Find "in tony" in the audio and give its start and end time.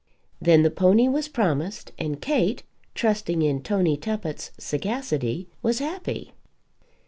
3.43-3.97